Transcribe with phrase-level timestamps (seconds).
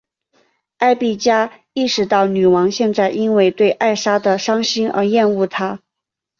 [0.79, 5.79] 艾碧嘉意识到女王现在因为对莎拉的伤心而厌恶她。